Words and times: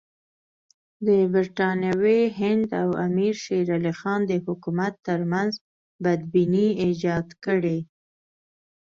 د 1.05 1.09
برټانوي 1.33 2.21
هند 2.39 2.67
او 2.81 2.89
امیر 3.07 3.35
شېر 3.43 3.65
علي 3.77 3.93
خان 3.99 4.19
د 4.27 4.31
حکومت 4.45 4.93
ترمنځ 5.07 5.51
بدبیني 6.03 6.67
ایجاد 6.83 7.27
کړي. 7.45 7.79